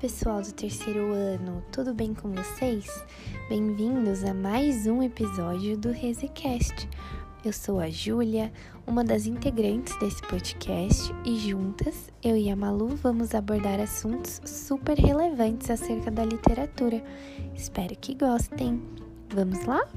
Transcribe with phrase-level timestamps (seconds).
[0.00, 2.86] pessoal do terceiro ano, tudo bem com vocês?
[3.48, 6.86] Bem-vindos a mais um episódio do RezeCast.
[7.42, 8.52] Eu sou a Júlia,
[8.86, 14.98] uma das integrantes desse podcast, e juntas, eu e a Malu vamos abordar assuntos super
[14.98, 17.02] relevantes acerca da literatura.
[17.54, 18.82] Espero que gostem.
[19.30, 19.88] Vamos lá?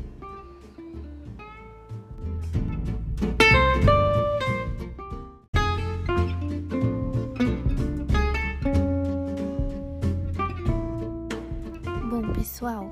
[12.59, 12.91] Pessoal,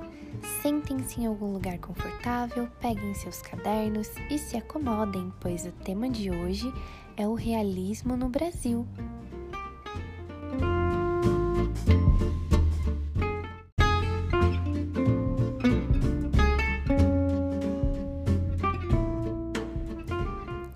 [0.62, 6.30] sentem-se em algum lugar confortável, peguem seus cadernos e se acomodem, pois o tema de
[6.30, 6.72] hoje
[7.18, 8.86] é o realismo no Brasil.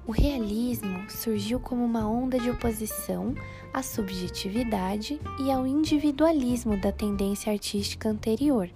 [0.07, 3.35] O realismo surgiu como uma onda de oposição
[3.73, 8.69] à subjetividade e ao individualismo da tendência artística anterior.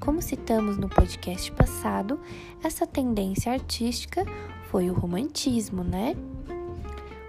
[0.00, 2.20] Como citamos no podcast passado,
[2.62, 4.24] essa tendência artística
[4.70, 6.14] foi o romantismo, né?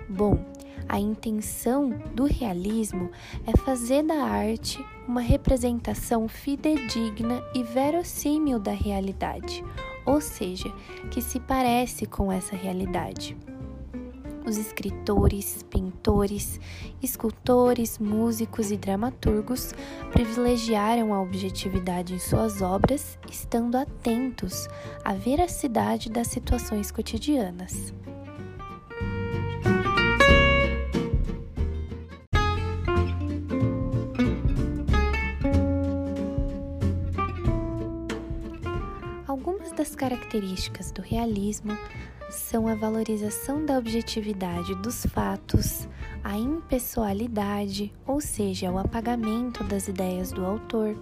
[0.08, 0.39] Bom,
[0.88, 3.12] a intenção do realismo
[3.45, 9.64] é fazer da arte uma representação fidedigna e verossímil da realidade,
[10.06, 10.72] ou seja,
[11.12, 13.36] que se parece com essa realidade.
[14.50, 16.59] Os escritores, pintores,
[17.03, 19.75] escultores, músicos e dramaturgos
[20.11, 24.67] privilegiaram a objetividade em suas obras, estando atentos
[25.06, 27.94] à veracidade das situações cotidianas.
[39.28, 41.78] Algumas das características do realismo
[42.30, 45.88] são a valorização da objetividade dos fatos,
[46.23, 50.95] a impessoalidade, ou seja, o apagamento das ideias do autor,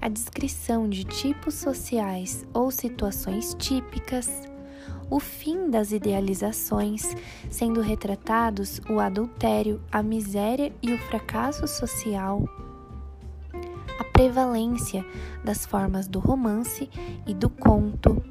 [0.00, 4.28] a descrição de tipos sociais ou situações típicas,
[5.10, 7.14] o fim das idealizações,
[7.50, 12.48] sendo retratados o adultério, a miséria e o fracasso social,
[13.98, 15.04] a prevalência
[15.44, 16.88] das formas do romance
[17.26, 18.22] e do conto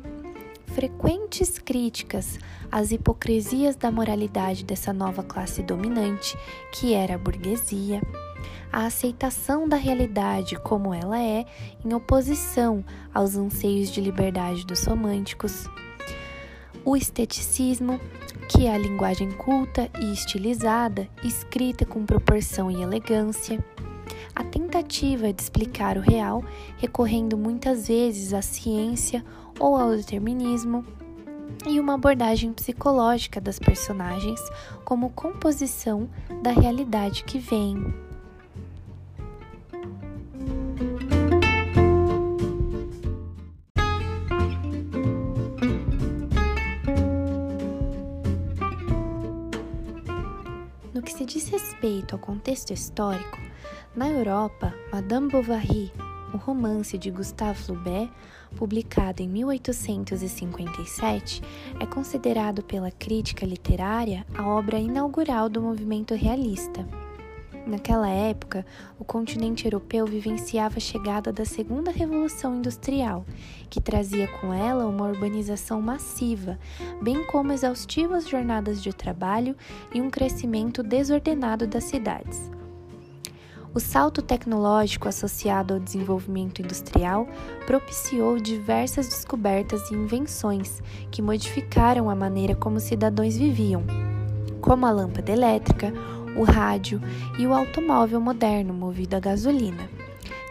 [0.75, 2.37] frequentes críticas
[2.69, 6.37] às hipocrisias da moralidade dessa nova classe dominante,
[6.73, 8.01] que era a burguesia,
[8.73, 11.45] a aceitação da realidade como ela é,
[11.83, 15.65] em oposição aos anseios de liberdade dos românticos,
[16.83, 17.97] o esteticismo,
[18.49, 23.63] que é a linguagem culta e estilizada, escrita com proporção e elegância,
[24.35, 26.43] a tentativa de explicar o real,
[26.77, 29.23] recorrendo muitas vezes à ciência
[29.57, 30.85] ou ao determinismo,
[31.65, 34.39] e uma abordagem psicológica das personagens
[34.83, 36.09] como composição
[36.43, 37.75] da realidade que vem.
[50.93, 53.37] No que se diz respeito ao contexto histórico,
[53.95, 55.93] na Europa, Madame Bovary,
[56.33, 58.11] o romance de Gustave Flaubert,
[58.57, 61.41] publicado em 1857,
[61.79, 66.85] é considerado pela crítica literária a obra inaugural do movimento realista.
[67.65, 68.65] Naquela época,
[68.99, 73.25] o continente europeu vivenciava a chegada da Segunda Revolução Industrial,
[73.69, 76.59] que trazia com ela uma urbanização massiva,
[77.01, 79.55] bem como exaustivas jornadas de trabalho
[79.93, 82.54] e um crescimento desordenado das cidades.
[83.75, 87.27] O salto tecnológico associado ao desenvolvimento industrial
[87.67, 90.81] propiciou diversas descobertas e invenções
[91.11, 93.83] que modificaram a maneira como os cidadãos viviam,
[94.61, 95.91] como a lâmpada elétrica,
[96.37, 97.01] o rádio
[97.37, 99.89] e o automóvel moderno movido a gasolina.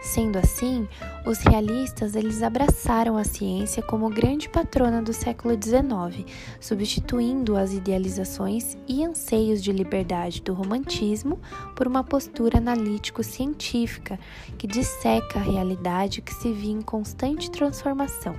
[0.05, 0.87] Sendo assim,
[1.25, 8.77] os realistas eles abraçaram a ciência como grande patrona do século XIX, substituindo as idealizações
[8.87, 11.39] e anseios de liberdade do romantismo
[11.75, 14.19] por uma postura analítico-científica
[14.59, 18.35] que disseca a realidade que se via em constante transformação.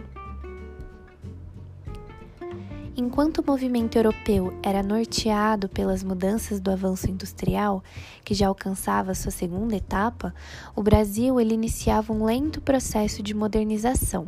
[2.99, 7.85] Enquanto o movimento europeu era norteado pelas mudanças do avanço industrial,
[8.25, 10.35] que já alcançava sua segunda etapa,
[10.75, 14.27] o Brasil ele iniciava um lento processo de modernização,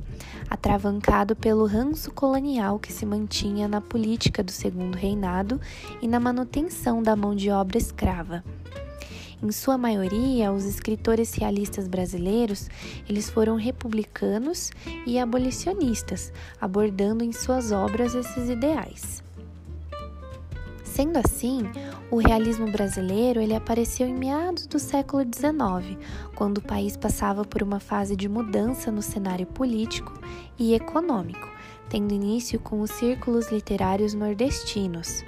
[0.50, 5.58] atravancado pelo ranço colonial que se mantinha na política do segundo reinado
[6.02, 8.44] e na manutenção da mão de obra escrava.
[9.40, 12.68] Em sua maioria, os escritores realistas brasileiros,
[13.08, 14.72] eles foram republicanos
[15.06, 19.22] e abolicionistas, abordando em suas obras esses ideais.
[20.82, 21.60] Sendo assim,
[22.10, 25.96] o realismo brasileiro ele apareceu em meados do século XIX,
[26.34, 30.12] quando o país passava por uma fase de mudança no cenário político
[30.58, 31.48] e econômico,
[31.88, 35.22] tendo início com os círculos literários nordestinos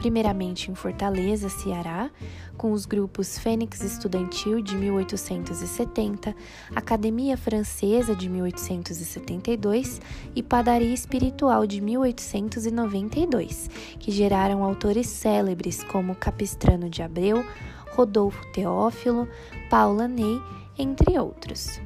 [0.00, 2.10] primeiramente em Fortaleza, Ceará,
[2.56, 6.34] com os grupos Fênix Estudantil de 1870,
[6.74, 10.00] Academia Francesa de 1872
[10.34, 13.68] e Padaria Espiritual de 1892,
[13.98, 17.44] que geraram autores célebres como Capistrano de Abreu,
[17.90, 19.28] Rodolfo Teófilo,
[19.68, 20.40] Paula Ney,
[20.78, 21.78] entre outros.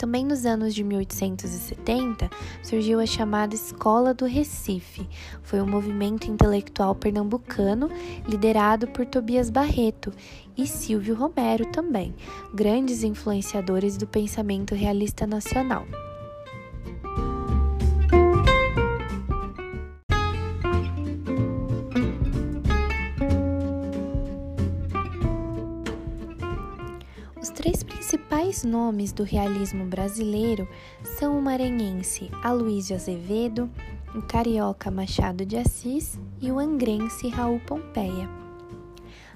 [0.00, 2.30] Também nos anos de 1870
[2.62, 5.06] surgiu a chamada Escola do Recife.
[5.42, 7.90] Foi um movimento intelectual pernambucano
[8.26, 10.10] liderado por Tobias Barreto
[10.56, 12.14] e Silvio Romero também,
[12.54, 15.84] grandes influenciadores do pensamento realista nacional.
[28.50, 30.68] Principais nomes do realismo brasileiro
[31.04, 33.70] são o maranhense Aloysio Azevedo,
[34.12, 38.28] o carioca Machado de Assis e o angrense Raul Pompeia.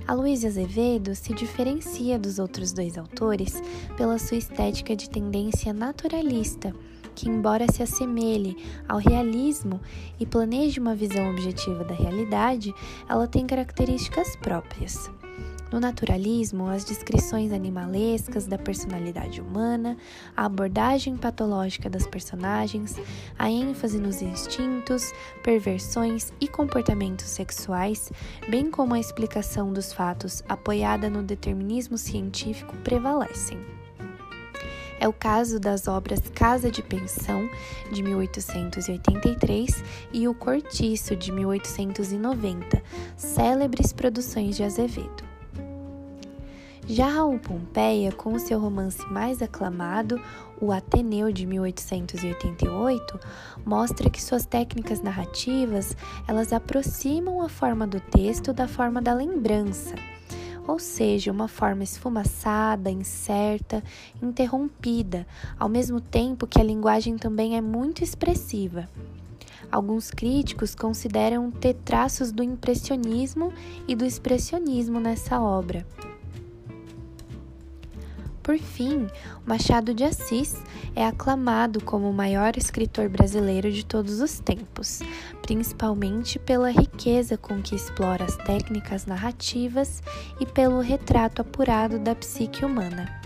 [0.07, 3.63] Aloysio Azevedo se diferencia dos outros dois autores
[3.97, 6.75] pela sua estética de tendência naturalista,
[7.15, 8.57] que, embora se assemelhe
[8.89, 9.81] ao realismo
[10.19, 12.75] e planeje uma visão objetiva da realidade,
[13.09, 15.09] ela tem características próprias.
[15.75, 19.97] No naturalismo, as descrições animalescas da personalidade humana,
[20.37, 22.95] a abordagem patológica das personagens,
[23.37, 25.13] a ênfase nos instintos,
[25.43, 28.13] perversões e comportamentos sexuais,
[28.49, 33.59] bem como a explicação dos fatos apoiada no determinismo científico prevalecem.
[35.01, 37.51] É o caso das obras Casa de Pensão,
[37.93, 39.83] de 1883,
[40.13, 42.81] e O Cortiço, de 1890,
[43.17, 45.34] célebres produções de Azevedo.
[46.87, 50.21] Já Raul Pompeia, com seu romance mais aclamado,
[50.61, 53.19] O Ateneu de 1888,
[53.65, 55.97] mostra que suas técnicas narrativas,
[56.29, 59.95] elas aproximam a forma do texto da forma da lembrança,
[60.69, 63.83] ou seja, uma forma esfumaçada, incerta,
[64.23, 65.27] interrompida,
[65.59, 68.91] ao mesmo tempo que a linguagem também é muito expressiva.
[69.73, 73.55] Alguns críticos consideram ter traços do impressionismo
[73.89, 75.87] e do expressionismo nessa obra.
[78.45, 79.07] Por fim,
[79.47, 80.55] Machado de Assis
[80.95, 85.01] é aclamado como o maior escritor brasileiro de todos os tempos,
[85.41, 90.03] principalmente pela riqueza com que explora as técnicas narrativas
[90.39, 93.19] e pelo retrato apurado da psique humana.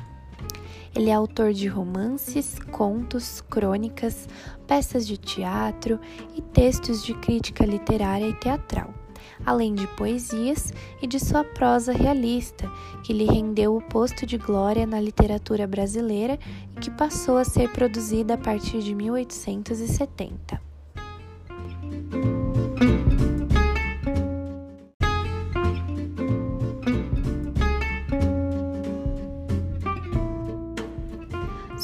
[0.95, 4.29] Ele é autor de romances, contos, crônicas,
[4.69, 5.99] peças de teatro
[6.37, 8.95] e textos de crítica literária e teatral
[9.45, 10.73] além de poesias
[11.03, 12.71] e de sua prosa realista,
[13.03, 16.39] que lhe rendeu o posto de glória na literatura brasileira
[16.77, 20.69] e que passou a ser produzida a partir de 1870.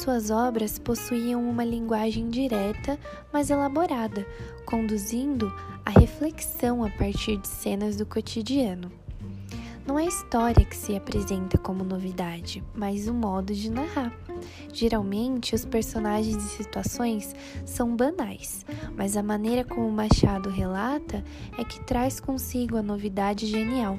[0.04, 2.98] Suas obras possuíam uma linguagem direta,
[3.32, 4.26] mas elaborada,
[4.66, 5.50] conduzindo
[5.84, 8.90] a reflexão a partir de cenas do cotidiano.
[9.86, 14.12] Não é a história que se apresenta como novidade, mas o modo de narrar.
[14.72, 17.34] Geralmente, os personagens e situações
[17.66, 18.64] são banais,
[18.96, 21.22] mas a maneira como Machado relata
[21.58, 23.98] é que traz consigo a novidade genial.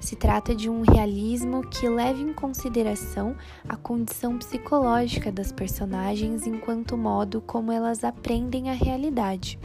[0.00, 3.36] Se trata de um realismo que leva em consideração
[3.68, 9.58] a condição psicológica das personagens enquanto modo como elas aprendem a realidade.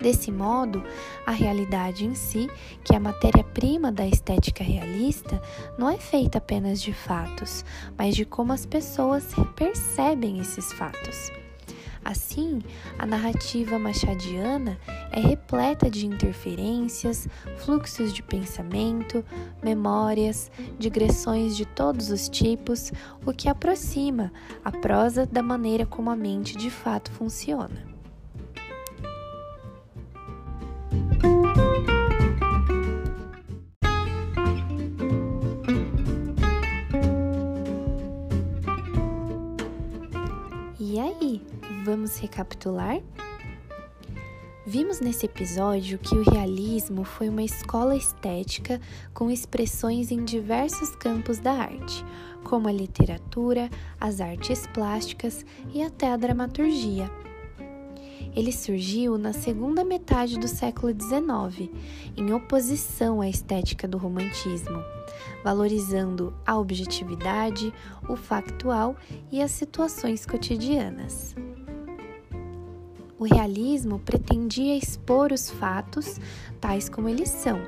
[0.00, 0.82] Desse modo,
[1.26, 2.48] a realidade em si,
[2.82, 5.40] que é a matéria-prima da estética realista,
[5.76, 7.64] não é feita apenas de fatos,
[7.98, 11.30] mas de como as pessoas percebem esses fatos.
[12.02, 12.60] Assim,
[12.98, 14.78] a narrativa machadiana
[15.12, 17.28] é repleta de interferências,
[17.58, 19.22] fluxos de pensamento,
[19.62, 22.90] memórias, digressões de todos os tipos,
[23.26, 24.32] o que aproxima
[24.64, 27.89] a prosa da maneira como a mente de fato funciona.
[40.82, 41.42] E aí,
[41.84, 43.02] vamos recapitular?
[44.66, 48.80] Vimos nesse episódio que o realismo foi uma escola estética
[49.12, 52.02] com expressões em diversos campos da arte,
[52.44, 53.68] como a literatura,
[54.00, 55.44] as artes plásticas
[55.74, 57.10] e até a dramaturgia.
[58.34, 61.68] Ele surgiu na segunda metade do século XIX,
[62.16, 64.82] em oposição à estética do romantismo,
[65.42, 67.72] valorizando a objetividade,
[68.08, 68.96] o factual
[69.32, 71.34] e as situações cotidianas.
[73.18, 76.18] O realismo pretendia expor os fatos
[76.60, 77.60] tais como eles são,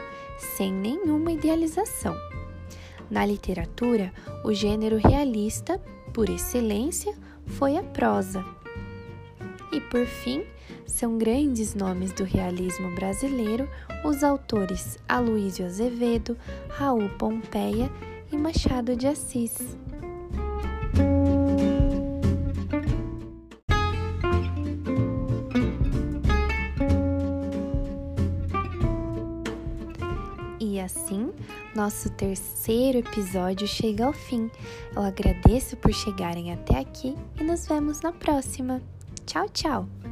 [0.57, 2.17] sem nenhuma idealização.
[3.11, 4.13] Na literatura,
[4.45, 5.79] o gênero realista,
[6.15, 7.15] por excelência,
[7.45, 8.62] foi a prosa.
[9.73, 10.45] E por fim,
[10.87, 13.69] são grandes nomes do realismo brasileiro
[14.05, 16.37] os autores Aloysio Azevedo,
[16.69, 17.91] Raul Pompeia
[18.31, 19.77] e Machado de Assis.
[30.61, 31.33] E assim,
[31.75, 34.51] nosso terceiro episódio chega ao fim.
[34.95, 38.83] Eu agradeço por chegarem até aqui e nos vemos na próxima.
[39.33, 40.12] Tchau, tchau!